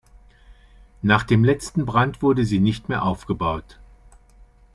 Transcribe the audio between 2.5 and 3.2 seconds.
nicht mehr